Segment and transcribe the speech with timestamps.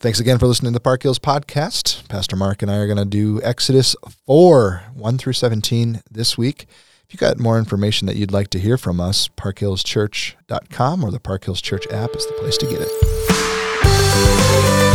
[0.00, 2.08] thanks again for listening to the Park Hills podcast.
[2.08, 3.94] Pastor Mark and I are going to do Exodus
[4.26, 6.66] 4, 1 through 17 this week.
[7.06, 11.20] If you got more information that you'd like to hear from us, parkhillschurch.com or the
[11.20, 14.89] Park Hills Church app is the place to get it.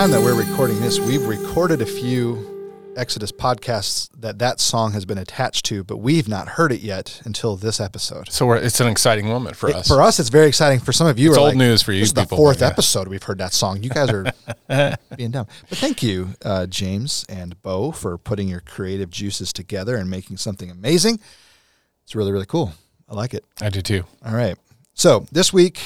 [0.00, 5.04] Time that we're recording this, we've recorded a few Exodus podcasts that that song has
[5.04, 8.32] been attached to, but we've not heard it yet until this episode.
[8.32, 9.88] So it's an exciting moment for it, us.
[9.88, 10.80] For us, it's very exciting.
[10.80, 12.00] For some of you, it's old like, news for you.
[12.00, 12.68] This is the fourth yeah.
[12.68, 13.82] episode we've heard that song.
[13.82, 14.32] You guys are
[15.18, 15.46] being dumb.
[15.68, 20.38] But thank you, uh, James and Bo, for putting your creative juices together and making
[20.38, 21.20] something amazing.
[22.04, 22.72] It's really, really cool.
[23.06, 23.44] I like it.
[23.60, 24.04] I do too.
[24.24, 24.56] All right.
[24.94, 25.78] So this week,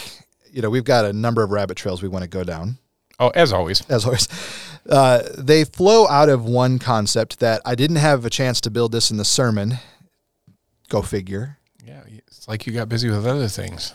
[0.52, 2.78] you know, we've got a number of rabbit trails we want to go down.
[3.18, 3.88] Oh, as always.
[3.88, 4.28] As always.
[4.88, 8.92] Uh, they flow out of one concept that I didn't have a chance to build
[8.92, 9.78] this in the sermon.
[10.88, 11.58] Go figure.
[11.84, 13.94] Yeah, it's like you got busy with other things.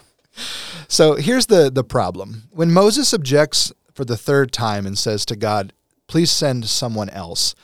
[0.88, 2.44] So here's the the problem.
[2.52, 5.74] When Moses objects for the third time and says to God,
[6.08, 7.56] "Please send someone else."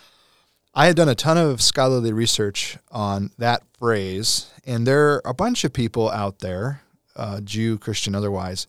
[0.78, 5.34] I have done a ton of scholarly research on that phrase, and there are a
[5.34, 6.82] bunch of people out there,
[7.16, 8.68] uh, Jew, Christian, otherwise,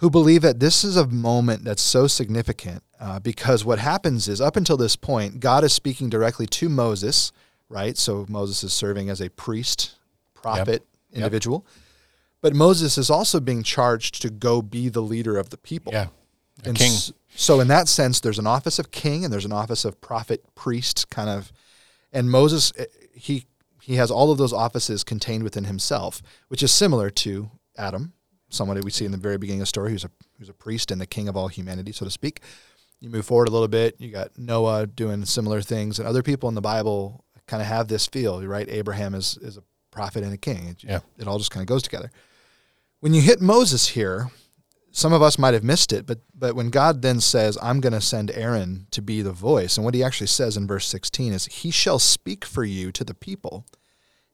[0.00, 4.40] who believe that this is a moment that's so significant uh, because what happens is
[4.40, 7.32] up until this point, God is speaking directly to Moses,
[7.68, 7.96] right?
[7.98, 9.96] So Moses is serving as a priest,
[10.32, 11.16] prophet, yep.
[11.16, 11.66] individual.
[11.66, 11.74] Yep.
[12.40, 15.92] But Moses is also being charged to go be the leader of the people.
[15.92, 16.06] Yeah.
[16.64, 16.92] and king.
[17.34, 20.42] so in that sense, there's an office of king and there's an office of prophet,
[20.54, 21.52] priest, kind of.
[22.10, 23.44] And Moses, eh, he
[23.82, 28.14] he has all of those offices contained within himself, which is similar to Adam,
[28.50, 30.90] someone we see in the very beginning of the story who's a who's a priest
[30.90, 32.40] and the king of all humanity, so to speak.
[33.00, 36.50] You move forward a little bit, you got Noah doing similar things, and other people
[36.50, 38.68] in the Bible kind of have this feel, right?
[38.68, 40.68] Abraham is is a prophet and a king.
[40.68, 41.00] It, yeah.
[41.18, 42.10] it all just kind of goes together.
[43.00, 44.30] When you hit Moses here,
[44.92, 47.92] some of us might have missed it, but but when God then says, "I'm going
[47.92, 51.32] to send Aaron to be the voice," and what He actually says in verse 16
[51.32, 53.66] is, "He shall speak for you to the people,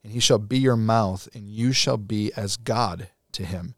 [0.02, 3.74] and He shall be your mouth, and you shall be as God to him."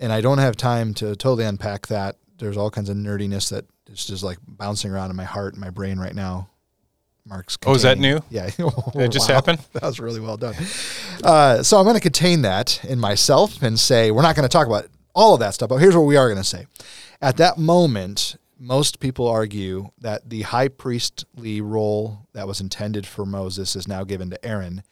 [0.00, 2.16] And I don't have time to totally unpack that.
[2.38, 5.60] There's all kinds of nerdiness that is just like bouncing around in my heart and
[5.60, 6.48] my brain right now.
[7.26, 7.58] Mark's.
[7.66, 8.20] Oh, is that new?
[8.30, 8.50] Yeah.
[8.58, 9.34] it just wow.
[9.36, 9.60] happened?
[9.74, 10.54] That was really well done.
[11.22, 14.52] Uh, so I'm going to contain that in myself and say, we're not going to
[14.52, 16.66] talk about all of that stuff, but here's what we are going to say.
[17.20, 23.26] At that moment, most people argue that the high priestly role that was intended for
[23.26, 24.82] Moses is now given to Aaron,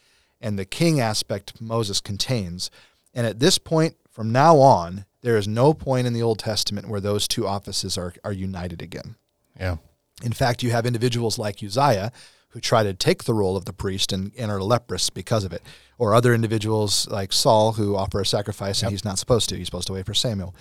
[0.41, 2.71] and the king aspect Moses contains.
[3.19, 6.89] And at this point, from now on, there is no point in the Old Testament
[6.89, 9.17] where those two offices are, are united again.
[9.59, 9.79] Yeah.
[10.23, 12.13] In fact, you have individuals like Uzziah
[12.51, 15.53] who try to take the role of the priest and, and are leprous because of
[15.53, 15.63] it,
[15.99, 19.57] or other individuals like Saul who offer a sacrifice and he's not supposed to.
[19.57, 20.55] He's supposed to wait for Samuel.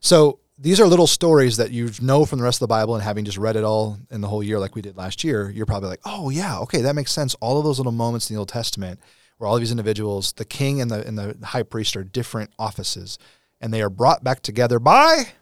[0.00, 3.02] So these are little stories that you know from the rest of the Bible, and
[3.02, 5.64] having just read it all in the whole year like we did last year, you're
[5.64, 7.34] probably like, oh, yeah, okay, that makes sense.
[7.40, 9.00] All of those little moments in the Old Testament
[9.38, 12.50] where all of these individuals, the king and the and the high priest, are different
[12.58, 13.18] offices,
[13.60, 15.32] and they are brought back together by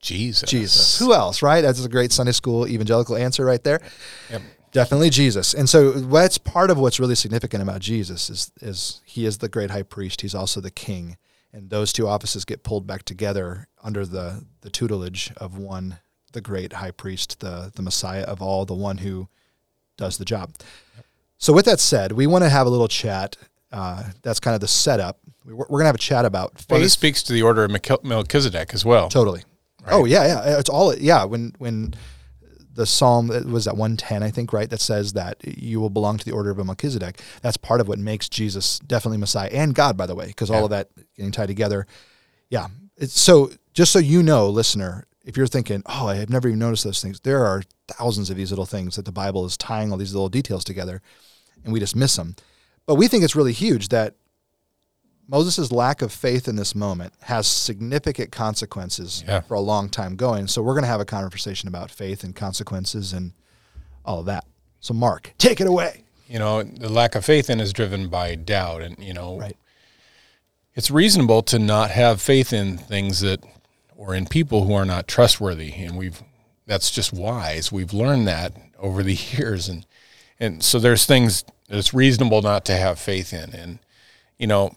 [0.00, 0.48] Jesus.
[0.48, 0.98] Jesus.
[0.98, 1.60] Who else, right?
[1.60, 3.80] That's a great Sunday school evangelical answer right there.
[4.30, 4.42] Yep.
[4.72, 5.52] Definitely Jesus.
[5.52, 9.48] And so that's part of what's really significant about Jesus is is he is the
[9.48, 10.20] great high priest.
[10.20, 11.16] He's also the king.
[11.52, 15.98] And those two offices get pulled back together under the, the tutelage of one,
[16.32, 19.28] the great high priest, the the Messiah of all, the one who
[19.96, 20.54] does the job.
[20.96, 21.06] Yep.
[21.40, 23.36] So, with that said, we want to have a little chat.
[23.72, 25.18] Uh, that's kind of the setup.
[25.44, 26.70] We're, we're going to have a chat about faith.
[26.70, 29.08] Well, this speaks to the order of Melchizedek as well.
[29.08, 29.42] Totally.
[29.82, 29.92] Right?
[29.92, 30.58] Oh yeah, yeah.
[30.58, 31.24] It's all yeah.
[31.24, 31.94] When when
[32.74, 36.16] the psalm it was at 110 i think right that says that you will belong
[36.16, 39.96] to the order of melchizedek that's part of what makes jesus definitely messiah and god
[39.96, 40.56] by the way because yeah.
[40.56, 41.86] all of that getting tied together
[42.48, 46.48] yeah it's so just so you know listener if you're thinking oh i have never
[46.48, 49.56] even noticed those things there are thousands of these little things that the bible is
[49.56, 51.00] tying all these little details together
[51.64, 52.36] and we just miss them.
[52.86, 54.14] But we think it's really huge that
[55.28, 59.40] Moses' lack of faith in this moment has significant consequences yeah.
[59.40, 60.48] for a long time going.
[60.48, 63.32] So we're going to have a conversation about faith and consequences and
[64.04, 64.44] all of that.
[64.80, 66.04] So Mark, take it away.
[66.26, 69.56] You know, the lack of faith in is driven by doubt and, you know, right.
[70.74, 73.44] it's reasonable to not have faith in things that
[74.00, 76.22] or in people who are not trustworthy and we've
[76.66, 77.70] that's just wise.
[77.70, 79.86] We've learned that over the years and
[80.38, 83.78] and so there's things it's reasonable not to have faith in and
[84.38, 84.74] you know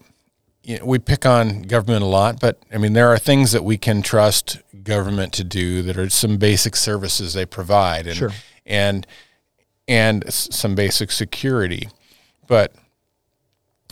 [0.62, 3.64] you know, we pick on government a lot, but I mean, there are things that
[3.64, 8.30] we can trust government to do that are some basic services they provide, and Sure.
[8.64, 9.06] and
[9.86, 11.90] and some basic security.
[12.46, 12.74] But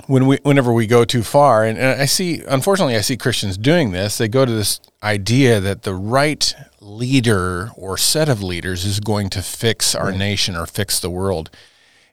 [0.07, 3.57] when we whenever we go too far, and, and I see, unfortunately, I see Christians
[3.57, 4.19] doing this.
[4.19, 9.31] They go to this idea that the right leader or set of leaders is going
[9.31, 11.51] to fix our nation or fix the world.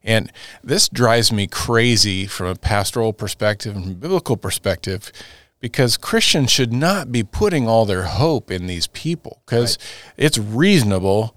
[0.03, 0.31] And
[0.63, 5.11] this drives me crazy from a pastoral perspective and biblical perspective
[5.59, 9.77] because Christians should not be putting all their hope in these people because
[10.15, 11.35] it's reasonable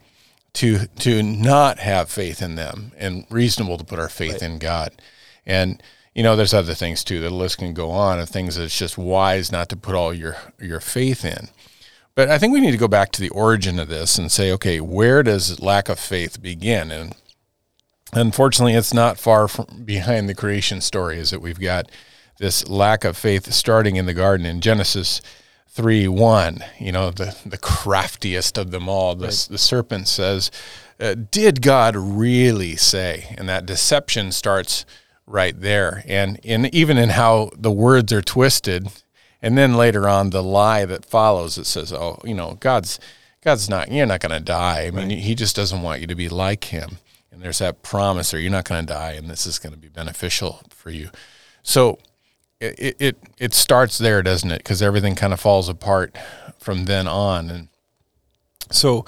[0.55, 4.93] to to not have faith in them and reasonable to put our faith in God.
[5.47, 5.83] And
[6.15, 7.21] you know, there's other things too.
[7.21, 10.13] The list can go on of things that it's just wise not to put all
[10.13, 11.49] your your faith in.
[12.15, 14.53] But I think we need to go back to the origin of this and say,
[14.53, 16.91] okay, where does lack of faith begin?
[16.91, 17.15] And
[18.13, 21.19] unfortunately, it's not far from behind the creation story.
[21.19, 21.91] Is that we've got
[22.39, 25.23] this lack of faith starting in the garden in Genesis
[25.69, 26.63] three one.
[26.79, 29.15] You know, the the craftiest of them all.
[29.15, 30.51] The the serpent says,
[31.01, 34.85] uh, "Did God really say?" And that deception starts
[35.33, 38.89] right there, and in even in how the words are twisted.
[39.45, 43.01] And then later on, the lie that follows it says, "Oh, you know, God's
[43.43, 43.91] God's not.
[43.91, 44.87] You're not going to die.
[44.87, 46.99] I mean, He just doesn't want you to be like Him."
[47.33, 49.79] And there's that promise, or you're not going to die, and this is going to
[49.79, 51.11] be beneficial for you.
[51.63, 51.99] So
[52.61, 54.59] it it it starts there, doesn't it?
[54.59, 56.17] Because everything kind of falls apart
[56.59, 57.69] from then on, and
[58.71, 59.05] so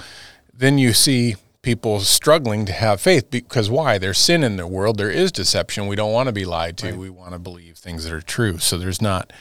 [0.52, 3.98] then you see people struggling to have faith because why?
[3.98, 4.98] There's sin in the world.
[4.98, 5.88] There is deception.
[5.88, 6.92] We don't want to be lied to.
[6.92, 8.58] We want to believe things that are true.
[8.58, 9.32] So there's not.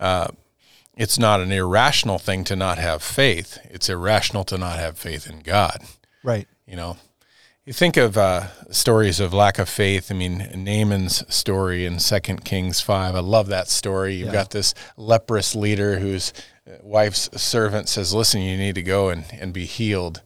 [0.00, 0.28] Uh,
[0.96, 3.58] it's not an irrational thing to not have faith.
[3.70, 5.82] It's irrational to not have faith in God.
[6.22, 6.46] Right.
[6.66, 6.96] You know,
[7.64, 10.10] you think of uh, stories of lack of faith.
[10.10, 13.14] I mean, Naaman's story in Second Kings five.
[13.14, 14.14] I love that story.
[14.16, 14.32] You've Yeah.
[14.32, 16.32] got this leprous leader whose
[16.66, 20.20] uh, wife's servant says, "Listen, you need to go and, and be healed,"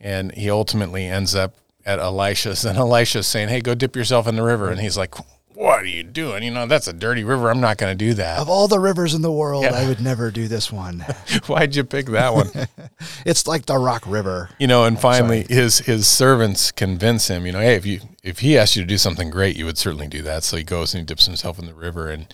[0.00, 1.54] and he ultimately ends up
[1.86, 5.14] at Elisha's, and Elisha's saying, "Hey, go dip yourself in the river," and he's like,
[5.54, 6.42] "What are you doing?
[6.42, 7.50] You know, that's a dirty river.
[7.50, 9.74] I'm not going to do that." Of all the rivers in the world, Yeah.
[9.74, 11.00] I would never do this one.
[11.46, 12.50] Why'd you pick that one?
[13.24, 14.50] it's like the Rock River.
[14.58, 18.40] you know, and finally his his servants convince him, you know, hey, if you if
[18.40, 20.44] he asked you to do something great, you would certainly do that.
[20.44, 22.32] So he goes and he dips himself in the river and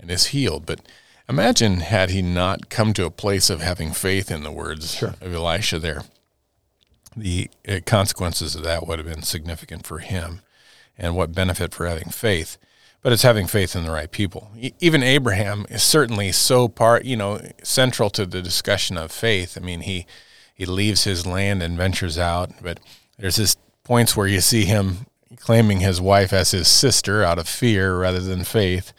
[0.00, 0.66] and is healed.
[0.66, 0.80] But
[1.28, 5.32] imagine had he not come to a place of having faith in the words of
[5.34, 6.02] Elisha there,
[7.16, 10.42] the uh, consequences of that would have been significant for him,
[10.98, 12.58] and what benefit for having faith.
[13.02, 14.50] But it's having faith in the right people.
[14.80, 19.56] Even Abraham is certainly so part, you know, central to the discussion of faith.
[19.56, 20.06] I mean, he
[20.52, 22.80] he leaves his land and ventures out, but
[23.18, 27.48] there's this points where you see him claiming his wife as his sister out of
[27.48, 28.92] fear rather than faith.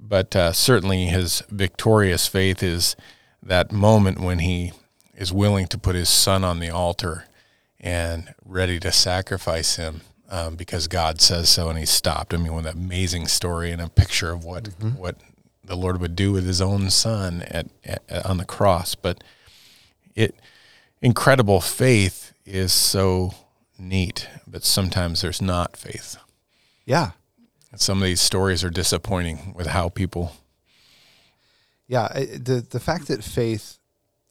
[0.00, 2.96] But uh, certainly his victorious faith is
[3.42, 4.72] that moment when he
[5.14, 7.26] is willing to put his son on the altar
[7.82, 12.32] and ready to sacrifice him um, because God says so, and he stopped.
[12.32, 15.16] I mean, with an amazing story and a picture of what what
[15.64, 18.94] the Lord would do with His own Son at, at on the cross.
[18.94, 19.22] But
[20.14, 20.34] it
[21.00, 23.34] incredible faith is so
[23.78, 26.16] neat, but sometimes there's not faith.
[26.84, 27.12] Yeah.
[27.70, 30.32] And some of these stories are disappointing with how people.
[31.86, 32.08] Yeah.
[32.12, 33.78] The the fact that faith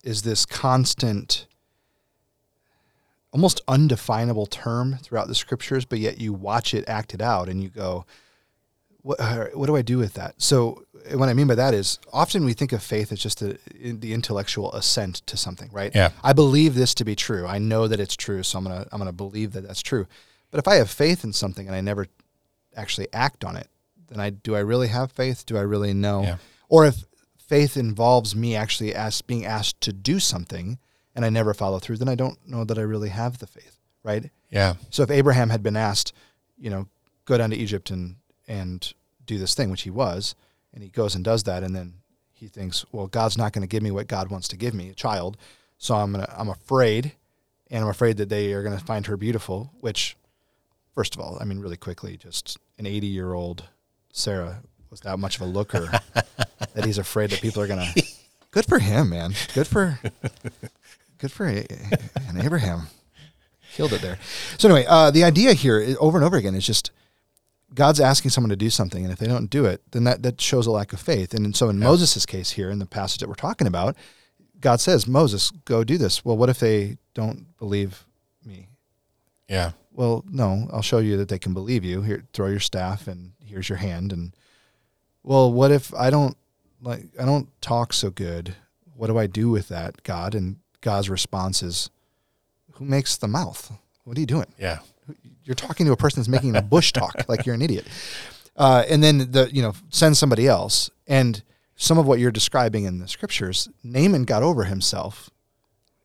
[0.03, 1.46] is this constant,
[3.32, 7.70] almost undefinable term throughout the scriptures, but yet you watch it acted out and you
[7.70, 8.06] go,
[9.04, 9.20] what,
[9.56, 10.36] what do I do with that?
[10.38, 10.84] So
[11.14, 14.00] what I mean by that is often we think of faith as just a, in
[14.00, 15.92] the intellectual assent to something, right?
[15.96, 16.12] Yeah.
[16.24, 17.48] I believe this to be true.
[17.48, 20.08] I know that it's true, so I'm gonna I'm gonna believe that that's true.
[20.52, 22.08] But if I have faith in something and I never
[22.76, 23.68] actually act on it,
[24.10, 25.46] then I do I really have faith?
[25.46, 26.24] Do I really know?
[26.24, 26.38] Yeah.
[26.70, 27.06] Or if
[27.38, 30.78] faith involves me actually asked, being asked to do something
[31.15, 33.77] and I never follow through, then I don't know that I really have the faith,
[34.03, 34.30] right?
[34.50, 36.13] Yeah, So if Abraham had been asked,
[36.58, 36.88] you know,
[37.25, 38.15] go down to Egypt and
[38.48, 38.94] and
[39.25, 40.36] do this thing, which he was,
[40.74, 41.94] and he goes and does that, and then
[42.34, 44.89] he thinks, well, God's not going to give me what God wants to give me,
[44.89, 45.38] a child,
[45.77, 47.13] so I'm gonna I'm afraid,
[47.70, 49.72] and I'm afraid that they are going to find her beautiful.
[49.80, 50.18] Which,
[50.96, 53.63] first of all, I mean, really quickly, just an 80 year old
[54.12, 55.89] Sarah was that much of a looker
[56.74, 58.03] that he's afraid that people are going to.
[58.51, 59.34] Good for him, man.
[59.53, 60.00] Good for
[61.22, 61.66] good for A-
[62.28, 62.88] and Abraham
[63.74, 64.18] killed it there.
[64.58, 66.92] So anyway, uh, the idea here over and over again is just
[67.74, 70.42] God's asking someone to do something, and if they don't do it, then that, that
[70.42, 71.34] shows a lack of faith.
[71.34, 73.96] And so in Moses' case here, in the passage that we're talking about,
[74.60, 76.25] God says, Moses, go do this.
[76.25, 78.06] Well, what if they don't believe
[78.46, 78.68] me?
[79.48, 82.01] yeah, Well, no, I'll show you that they can believe you.
[82.01, 84.12] Here, throw your staff, and here's your hand.
[84.12, 84.36] And
[85.24, 86.36] well, what if I don't
[86.82, 88.56] like I don't talk so good.
[88.96, 90.36] What do I do with that, God?
[90.36, 91.90] And God's response is,
[92.74, 93.72] "Who makes the mouth?
[94.04, 94.48] What are you doing?
[94.58, 94.80] Yeah.
[95.44, 97.88] You're talking to a person that's making a bush talk, like you're an idiot."
[98.58, 100.90] Uh, and then the you know send somebody else.
[101.08, 101.44] And
[101.76, 105.30] some of what you're describing in the scriptures, Naaman got over himself.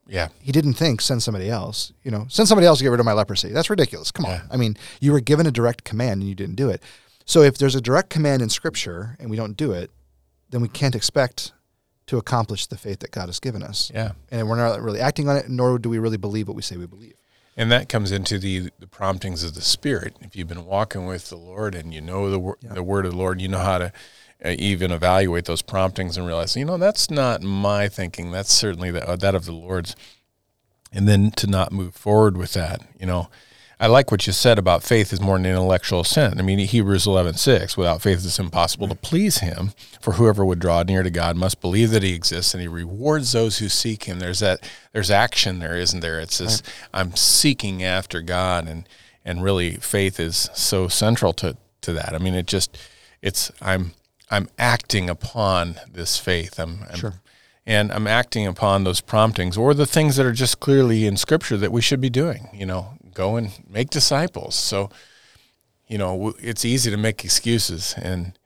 [0.07, 0.29] Yeah.
[0.41, 1.91] He didn't think send somebody else.
[2.03, 3.49] You know, send somebody else to get rid of my leprosy.
[3.49, 4.09] That's ridiculous.
[4.11, 4.31] Come on.
[4.31, 4.41] Yeah.
[4.49, 6.81] I mean, you were given a direct command and you didn't do it.
[7.25, 9.91] So if there's a direct command in scripture and we don't do it,
[10.49, 11.51] then we can't expect
[12.07, 13.91] to accomplish the faith that God has given us.
[13.93, 14.13] Yeah.
[14.31, 16.77] And we're not really acting on it, nor do we really believe what we say
[16.77, 17.13] we believe.
[17.55, 20.15] And that comes into the, the promptings of the Spirit.
[20.21, 22.73] If you've been walking with the Lord and you know the, wor- Yeah.
[22.73, 23.91] the word of the Lord, you know how to
[24.45, 28.31] uh, even evaluate those promptings and realize, you know, that's not my thinking.
[28.31, 29.95] That's certainly the, uh, that of the Lord's.
[30.93, 33.27] And then to not move forward with that, you know.
[33.79, 36.39] I like what you said about faith is more an intellectual assent.
[36.39, 37.77] I mean, Hebrews eleven six.
[37.77, 39.71] without faith it's impossible to please him.
[40.01, 43.33] For whoever would draw near to God must believe that he exists and he rewards
[43.33, 44.17] those who seek him.
[44.19, 46.19] There's that there's action there, isn't there?
[46.19, 48.89] It's this I'm seeking after God and
[49.23, 52.13] and really faith is so central to to that.
[52.15, 52.77] I mean, it just
[53.21, 53.93] it's I'm
[54.31, 56.59] I'm acting upon this faith.
[56.59, 57.13] I'm, I'm Sure.
[57.65, 61.57] and I'm acting upon those promptings or the things that are just clearly in scripture
[61.57, 64.55] that we should be doing, you know, go and make disciples.
[64.55, 64.89] So,
[65.87, 68.37] you know, it's easy to make excuses and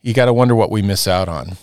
[0.00, 1.56] you got to wonder what we miss out on.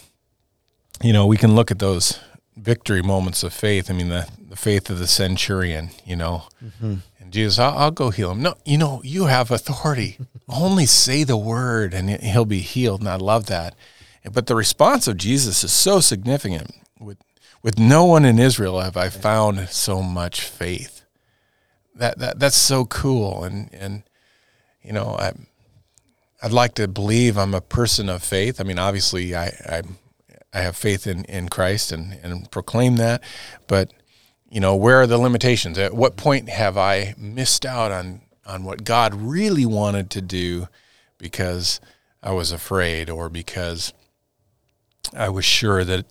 [1.04, 2.20] You know, we can look at those
[2.56, 3.90] victory moments of faith.
[3.90, 6.96] I mean, the, the faith of the centurion, you know, mm-hmm.
[7.20, 8.42] and Jesus, I'll, I'll go heal him.
[8.42, 10.18] No, you know, you have authority.
[10.50, 13.02] Only say the word and he'll be healed.
[13.02, 13.76] And I love that.
[14.32, 16.72] But the response of Jesus is so significant.
[17.00, 17.18] With
[17.62, 20.95] with no one in Israel have I found so much faith.
[21.96, 23.44] That that that's so cool.
[23.44, 24.04] And and
[24.82, 25.34] you know, I
[26.42, 28.60] I'd like to believe I'm a person of faith.
[28.60, 29.82] I mean, obviously, I I,
[30.54, 33.24] I have faith in, in Christ and, and proclaim that.
[33.68, 33.92] But
[34.50, 35.78] you know, where are the limitations?
[35.78, 40.68] At what point have I missed out on on what God really wanted to do
[41.18, 41.80] because
[42.22, 43.94] I was afraid or because
[45.16, 46.06] I was sure that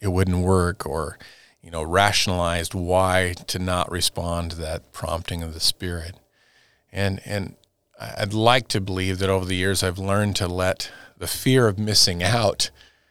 [0.00, 1.18] it wouldn't work or
[1.62, 6.16] you know rationalized why to not respond to that prompting of the spirit
[6.92, 7.56] and and
[8.00, 11.78] I'd like to believe that over the years I've learned to let the fear of
[11.78, 12.70] missing out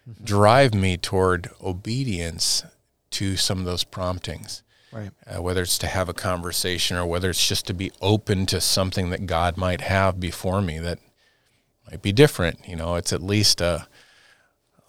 [0.10, 0.24] mm-hmm.
[0.24, 2.64] drive me toward obedience
[3.12, 5.12] to some of those promptings Right.
[5.28, 8.62] uh, whether it's to have a conversation or whether it's just to be open to
[8.62, 11.00] something that God might have before me that
[11.92, 12.68] might be different.
[12.68, 13.88] You know, it's at least a,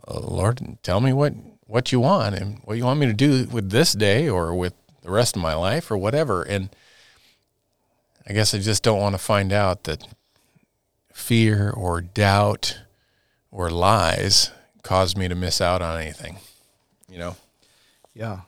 [0.04, 1.34] a Lord, tell me what
[1.68, 4.72] what you want and what you want me to do with this day or with
[5.02, 6.42] the rest of my life or whatever.
[6.42, 6.70] And
[8.26, 10.08] I guess I just don't want to find out that
[11.12, 12.80] fear or doubt
[13.50, 14.50] or lies
[14.82, 16.38] caused me to miss out on anything.
[17.08, 17.36] You know.
[18.14, 18.40] Yeah.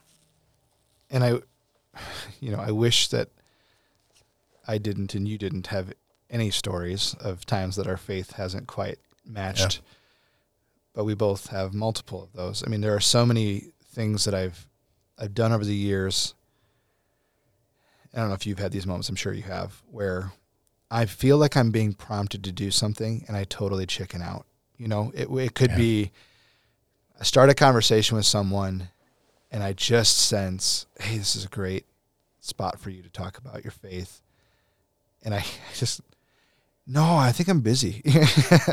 [1.11, 1.31] And I,
[2.41, 3.29] you know, I wish that
[4.67, 5.93] I didn't and you didn't have
[6.31, 9.81] any stories of times that our faith hasn't quite matched.
[10.93, 12.65] But we both have multiple of those.
[12.67, 14.67] I mean, there are so many things that I've
[15.19, 16.35] I've done over the years.
[18.15, 19.09] I don't know if you've had these moments.
[19.09, 20.33] I'm sure you have, where
[20.91, 24.47] I feel like I'm being prompted to do something, and I totally chicken out.
[24.77, 25.77] You know, it it could Yeah.
[25.77, 26.13] be
[27.21, 28.89] I start a conversation with someone,
[29.53, 31.85] and I just sense, hey, this is a great
[32.41, 34.23] spot for you to talk about your faith,
[35.23, 35.45] and I
[35.77, 36.01] just
[36.93, 38.21] no, I think I'm busy, you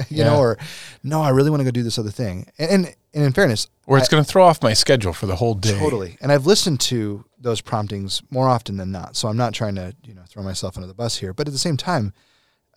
[0.09, 0.25] Yeah.
[0.25, 0.57] know, or
[1.03, 3.67] no, I really want to go do this other thing, and and, and in fairness,
[3.86, 5.77] Or it's going to throw off my schedule for the whole day.
[5.77, 6.17] Totally.
[6.21, 9.15] And I've listened to those promptings more often than not.
[9.15, 11.33] So I'm not trying to, you know, throw myself under the bus here.
[11.33, 12.13] But at the same time,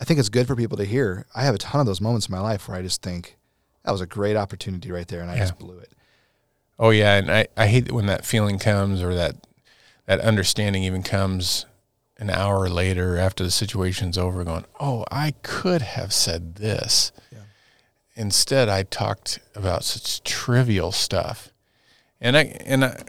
[0.01, 1.27] I think it's good for people to hear.
[1.35, 3.37] I have a ton of those moments in my life where I just think
[3.85, 5.41] that was a great opportunity right there and I Yeah.
[5.41, 5.93] just blew it.
[6.79, 9.37] Oh yeah, and I, I hate when that feeling comes or that
[10.07, 11.67] that understanding even comes
[12.21, 17.39] an hour later after the situation's over going, "Oh, I could have said this." Yeah.
[18.15, 21.49] Instead, I talked about such trivial stuff.
[22.21, 23.03] And I and I,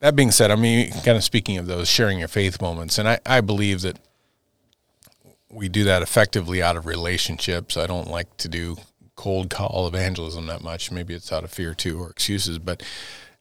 [0.00, 3.08] that being said, I mean, kind of speaking of those sharing your faith moments, and
[3.08, 3.98] I, I believe that
[5.50, 7.76] we do that effectively out of relationships.
[7.76, 8.76] I don't like to do
[9.16, 10.90] cold call evangelism that much.
[10.90, 12.82] Maybe it's out of fear too or excuses, but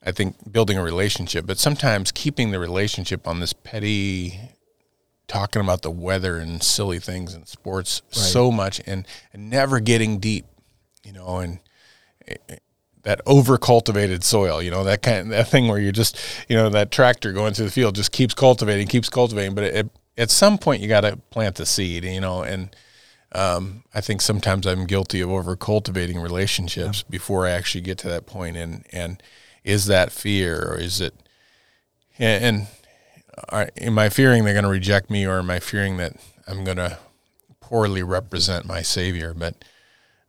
[0.04, 4.40] I think building a relationship, but sometimes keeping the relationship on this petty
[5.32, 10.20] talking about the weather and silly things and sports so much and, and never getting
[10.20, 10.46] deep,
[11.06, 11.60] you know, and
[13.04, 16.20] that over cultivated soil, you know, that kind that thing where you just,
[16.50, 19.90] you know, that tractor going through the field just keeps cultivating, keeps cultivating, but it,
[20.18, 22.76] at some point you got to plant the seed, you know, and
[23.32, 27.10] um, I think sometimes I'm guilty of over cultivating relationships yeah.
[27.10, 28.58] before I actually get to that point.
[28.58, 29.24] And and
[29.64, 31.14] is that fear or is it?
[32.20, 32.68] And, and
[33.50, 36.16] are, am I fearing they're going to reject me, or am I fearing that
[36.48, 36.98] I'm going to
[37.60, 39.34] poorly represent my Savior?
[39.34, 39.64] But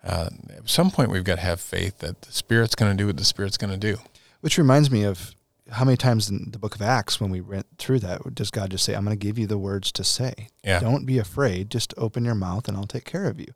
[0.05, 3.07] uh, at some point, we've got to have faith that the Spirit's going to do
[3.07, 3.99] what the Spirit's going to do.
[4.41, 5.35] Which reminds me of
[5.71, 8.71] how many times in the book of Acts, when we went through that, does God
[8.71, 10.49] just say, I'm going to give you the words to say?
[10.65, 10.81] Yeah.
[10.81, 11.71] Don't be afraid.
[11.71, 13.47] Just open your mouth and I'll take care of you.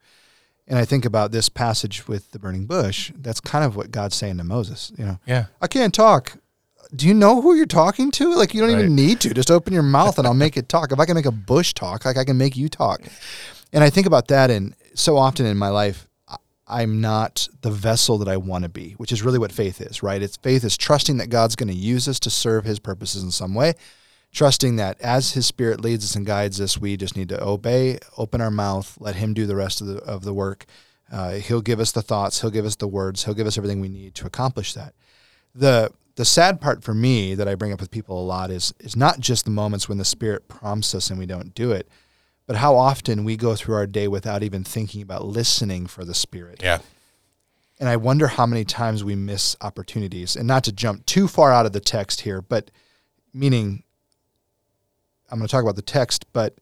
[0.68, 3.12] And I think about this passage with the burning bush.
[3.16, 4.92] That's kind of what God's saying to Moses.
[4.96, 6.38] You know, yeah, I can't talk.
[6.96, 8.34] Do you know who you're talking to?
[8.34, 8.80] Like, you don't right.
[8.80, 9.34] even need to.
[9.34, 10.92] Just open your mouth and I'll make it talk.
[10.92, 13.02] If I can make a bush talk, like I can make you talk.
[13.72, 16.08] And I think about that, and so often in my life,
[16.68, 20.02] I'm not the vessel that I want to be, which is really what faith is,
[20.02, 20.20] right?
[20.20, 23.30] It's faith is trusting that God's going to use us to serve his purposes in
[23.30, 23.74] some way,
[24.32, 27.98] trusting that as his spirit leads us and guides us, we just need to obey,
[28.16, 30.64] open our mouth, let him do the rest of the, of the work.
[31.12, 33.80] Uh, he'll give us the thoughts, he'll give us the words, he'll give us everything
[33.80, 34.92] we need to accomplish that.
[35.54, 38.74] The the sad part for me that I bring up with people a lot is
[38.80, 41.88] is not just the moments when the spirit prompts us and we don't do it,
[42.46, 46.14] but how often we go through our day without even thinking about listening for the
[46.14, 46.60] Spirit.
[46.62, 46.78] Yeah.
[47.78, 50.36] And I wonder how many times we miss opportunities.
[50.36, 52.70] And not to jump too far out of the text here, but
[53.34, 53.82] meaning
[55.30, 56.56] I'm going to talk about the text, but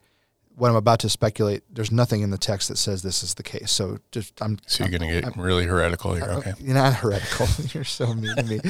[0.57, 3.43] what I'm about to speculate, there's nothing in the text that says this is the
[3.43, 3.73] case.
[3.73, 4.59] So just I'm.
[4.67, 6.53] So you're going to get I'm, really heretical here, okay?
[6.61, 7.47] You're not heretical.
[7.75, 8.61] you're so mean to me.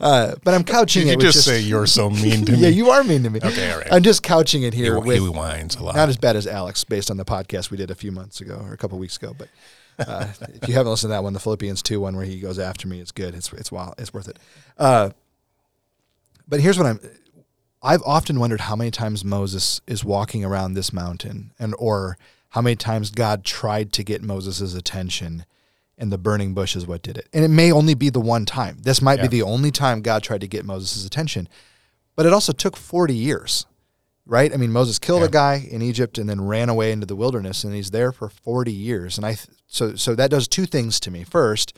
[0.00, 1.16] Uh, but I'm couching Did it.
[1.16, 2.58] You just, just say you're so mean to me.
[2.58, 3.40] yeah, you are mean to me.
[3.42, 3.92] Okay, all right.
[3.92, 4.94] I'm just couching it here.
[4.94, 5.96] He, with, he whines a lot.
[5.96, 8.62] Not as bad as Alex, based on the podcast we did a few months ago
[8.64, 9.34] or a couple weeks ago.
[9.36, 9.48] But
[9.98, 12.58] uh, if you haven't listened to that one, the Philippians two one where he goes
[12.58, 13.34] after me, it's good.
[13.34, 13.94] It's it's wild.
[13.98, 14.38] It's worth it.
[14.78, 15.10] Uh,
[16.48, 17.00] but here's what I'm
[17.84, 22.16] I've often wondered how many times Moses is walking around this mountain and or
[22.50, 25.44] how many times God tried to get Moses' attention
[25.98, 27.28] and the burning bush is what did it.
[27.32, 28.78] And it may only be the one time.
[28.80, 29.22] This might yeah.
[29.22, 31.48] be the only time God tried to get Moses' attention.
[32.16, 33.66] But it also took 40 years,
[34.26, 34.52] right?
[34.52, 35.26] I mean, Moses killed yeah.
[35.26, 38.28] a guy in Egypt and then ran away into the wilderness and he's there for
[38.28, 39.18] 40 years.
[39.18, 41.22] And I so so that does two things to me.
[41.22, 41.76] First,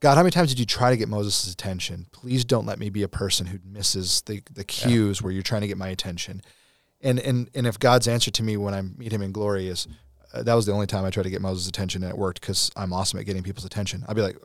[0.00, 2.06] God, how many times did you try to get Moses' attention?
[2.10, 5.24] Please don't let me be a person who misses the, the cues yeah.
[5.24, 6.40] where you're trying to get my attention.
[7.02, 9.86] And, and, and if God's answer to me when I meet him in glory is,
[10.32, 12.40] uh, that was the only time I tried to get Moses' attention and it worked
[12.40, 14.04] because I'm awesome at getting people's attention.
[14.08, 14.36] I'd be like,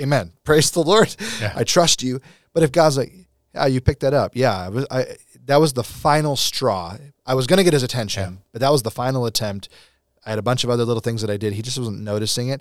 [0.00, 0.32] Amen.
[0.44, 1.14] Praise the Lord.
[1.40, 1.52] Yeah.
[1.56, 2.20] I trust you.
[2.52, 3.12] But if God's like,
[3.54, 4.32] yeah, you picked that up.
[4.34, 5.06] Yeah, I was, I,
[5.46, 6.96] that was the final straw.
[7.26, 8.40] I was going to get his attention, yeah.
[8.52, 9.68] but that was the final attempt.
[10.24, 11.54] I had a bunch of other little things that I did.
[11.54, 12.60] He just wasn't noticing it.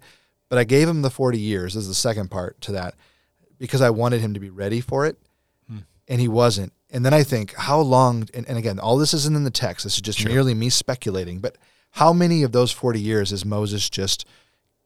[0.50, 2.96] But I gave him the 40 years as the second part to that
[3.58, 5.18] because I wanted him to be ready for it.
[5.70, 5.80] Hmm.
[6.08, 6.74] And he wasn't.
[6.90, 9.84] And then I think, how long, and, and, again, all this isn't in the text.
[9.84, 10.32] This is just sure.
[10.32, 11.40] merely me speculating.
[11.40, 11.58] But
[11.92, 14.26] how many of those 40 years is Moses just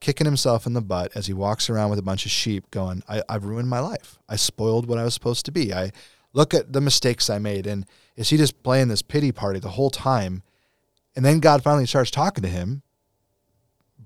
[0.00, 3.04] kicking himself in the butt as he walks around with a bunch of sheep going,
[3.08, 4.18] I, I've ruined my life.
[4.28, 5.72] I spoiled what I was supposed to be.
[5.72, 5.92] I
[6.32, 7.68] look at the mistakes I made.
[7.68, 10.42] And is he just playing this pity party the whole time?
[11.14, 12.82] And then God finally starts talking to him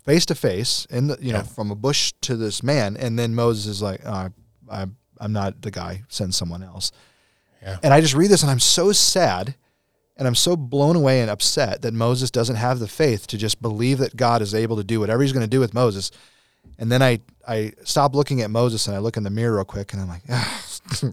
[0.06, 3.66] face to face, and you know, from a bush to this man, and then Moses
[3.66, 4.30] is like, oh,
[4.70, 4.86] I,
[5.18, 6.04] I'm not the guy.
[6.08, 6.92] Send someone else.
[7.60, 7.78] Yeah.
[7.82, 9.56] And I just read this, and I'm so sad,
[10.16, 13.60] and I'm so blown away and upset that Moses doesn't have the faith to just
[13.60, 16.12] believe that God is able to do whatever He's going to do with Moses.
[16.78, 19.64] And then I I stop looking at Moses and I look in the mirror real
[19.64, 20.64] quick, and I'm like, ah.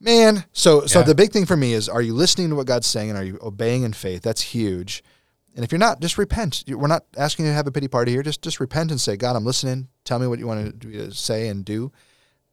[0.00, 0.44] man.
[0.52, 1.06] So so yeah.
[1.06, 3.24] the big thing for me is, are you listening to what God's saying, and are
[3.24, 4.22] you obeying in faith?
[4.22, 5.02] That's huge.
[5.58, 6.62] And if you're not, just repent.
[6.68, 8.22] We're not asking you to have a pity party here.
[8.22, 9.88] Just just repent and say, God, I'm listening.
[10.04, 11.90] Tell me what you want to say and do.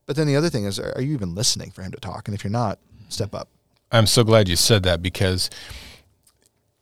[0.07, 2.27] But then the other thing is, are you even listening for him to talk?
[2.27, 3.47] And if you're not, step up.
[3.91, 5.51] I'm so glad you said that because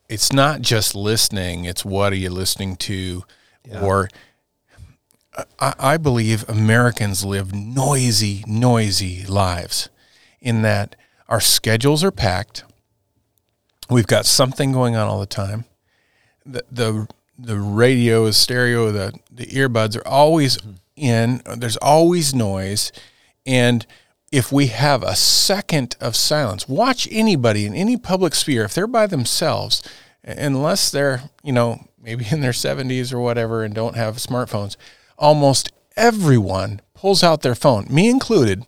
[0.07, 3.25] it's not just listening, it's what are you listening to?
[3.67, 3.81] Yeah.
[3.81, 4.07] Or
[5.59, 9.89] I, I believe Americans live noisy, noisy lives
[10.39, 10.95] in that
[11.27, 12.63] our schedules are packed.
[13.89, 15.65] We've got something going on all the time
[16.45, 20.71] the the the radio, the stereo, the the earbuds are always mm-hmm.
[20.95, 21.41] in.
[21.57, 22.91] There's always noise,
[23.45, 23.85] and
[24.31, 28.87] if we have a second of silence, watch anybody in any public sphere if they're
[28.87, 29.83] by themselves,
[30.23, 34.75] unless they're you know maybe in their 70s or whatever and don't have smartphones,
[35.17, 38.65] almost everyone pulls out their phone, me included,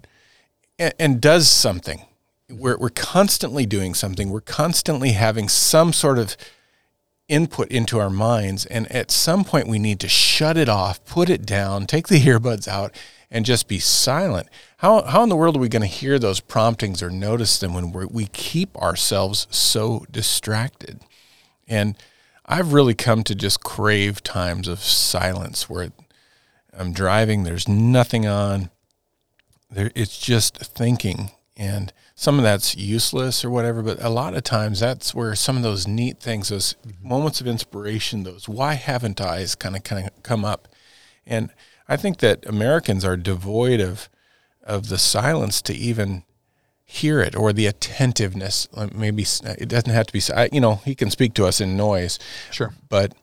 [0.79, 2.05] and, and does something.
[2.49, 4.29] We're, we're constantly doing something.
[4.29, 6.37] We're constantly having some sort of
[7.27, 8.65] input into our minds.
[8.65, 12.19] And at some point, we need to shut it off, put it down, take the
[12.25, 12.95] earbuds out,
[13.31, 14.47] and just be silent.
[14.77, 17.73] How, how in the world are we going to hear those promptings or notice them
[17.73, 21.01] when we keep ourselves so distracted?
[21.67, 21.95] And
[22.45, 25.91] I've really come to just crave times of silence where
[26.77, 28.69] I'm driving, there's nothing on.
[29.71, 33.81] There, it's just thinking, and some of that's useless or whatever.
[33.81, 37.07] But a lot of times, that's where some of those neat things, those mm-hmm.
[37.07, 40.67] moments of inspiration, those "why haven't I's" kind of kind of come up.
[41.25, 41.51] And
[41.87, 44.09] I think that Americans are devoid of
[44.63, 46.23] of the silence to even
[46.85, 48.67] hear it or the attentiveness.
[48.93, 52.19] Maybe it doesn't have to be, you know, he can speak to us in noise.
[52.51, 52.73] Sure.
[52.89, 53.13] But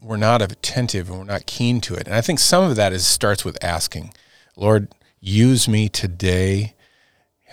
[0.00, 2.06] we're not attentive and we're not keen to it.
[2.06, 4.12] And I think some of that is starts with asking,
[4.54, 4.88] Lord,
[5.20, 6.74] use me today.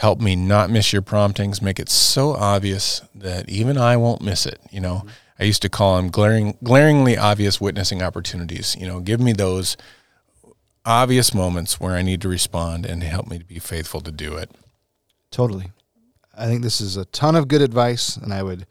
[0.04, 1.62] Help me not miss your promptings.
[1.62, 4.60] Make it so obvious that even I won't miss it.
[4.70, 5.08] You know, mm-hmm.
[5.39, 8.76] I used to call them glaring, glaringly obvious witnessing opportunities.
[8.78, 9.78] You know, give me those
[10.84, 14.36] obvious moments where I need to respond and help me to be faithful to do
[14.36, 14.52] it.
[15.32, 15.72] Totally.
[16.38, 18.68] I think this is a ton of good advice, and I would,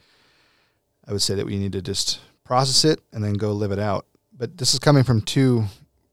[1.08, 3.78] I would say that we need to just process it and then go live it
[3.78, 4.04] out.
[4.36, 5.64] But this is coming from two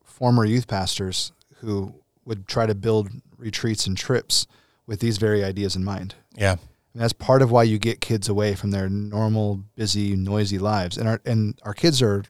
[0.01, 4.47] former youth pastors who would try to build retreats and trips
[4.89, 6.15] with these very ideas in mind.
[6.35, 6.53] Yeah.
[6.93, 10.97] And that's part of why you get kids away from their normal, busy, noisy lives.
[10.97, 12.23] And our and our kids are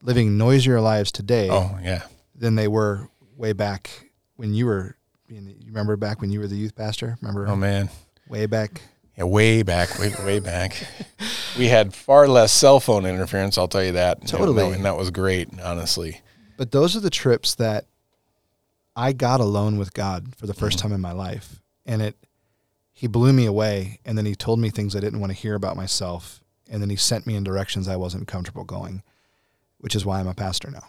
[0.00, 1.48] living noisier lives today.
[1.50, 2.02] Oh, yeah.
[2.36, 3.90] Than they were way back
[4.36, 5.48] when you were being.
[5.48, 7.18] You remember back when you were the youth pastor?
[7.20, 7.48] Remember?
[7.48, 7.90] Oh man,
[8.28, 8.80] way back.
[9.18, 10.86] Yeah, way back, way way back.
[11.58, 13.58] we had far less cell phone interference.
[13.58, 14.24] I'll tell you that.
[14.28, 16.20] Totally, and that was great, honestly.
[16.56, 17.86] But those are the trips that
[18.94, 20.78] I got alone with God for the 1st mm-hmm.
[20.78, 22.16] time in my life, and it
[22.92, 25.54] he blew me away, and then he told me things I didn't want to hear
[25.54, 29.02] about myself, and then he sent me in directions I wasn't comfortable going,
[29.78, 30.86] which is why I'm a pastor now.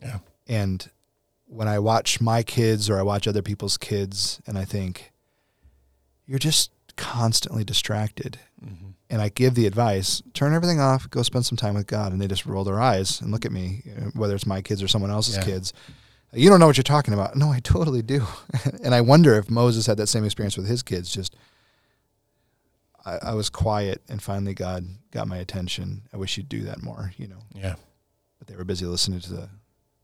[0.00, 0.88] Yeah, and
[1.48, 5.12] when I watch my kids or I watch other people's kids and I think,
[6.26, 8.38] you're just constantly distracted.
[8.62, 8.90] Mm-hmm.
[9.10, 12.12] And I give the advice turn everything off, go spend some time with God.
[12.12, 13.82] And they just roll their eyes and look at me,
[14.14, 15.44] whether it's my kids or someone else's yeah.
[15.44, 15.72] kids.
[16.32, 17.36] You don't know what you're talking about.
[17.36, 18.26] No, I totally do.
[18.82, 21.12] and I wonder if Moses had that same experience with his kids.
[21.12, 21.34] Just,
[23.04, 26.02] I, I was quiet and finally God got my attention.
[26.12, 27.40] I wish you'd do that more, you know?
[27.54, 27.76] Yeah.
[28.38, 29.48] But they were busy listening to the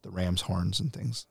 [0.05, 1.27] the ram's horns and things.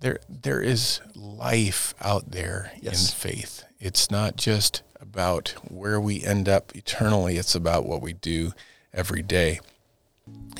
[0.00, 3.08] There, there is life out there yes.
[3.08, 3.64] in faith.
[3.78, 7.36] It's not just about where we end up eternally.
[7.36, 8.52] It's about what we do
[8.94, 9.60] every day.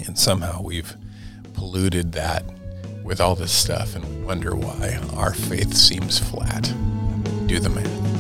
[0.05, 0.97] And somehow we've
[1.55, 2.45] polluted that
[3.05, 6.73] with all this stuff and wonder why our faith seems flat.
[7.47, 8.12] Do the math.